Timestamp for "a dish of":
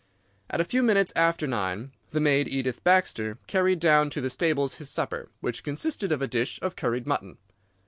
6.23-6.75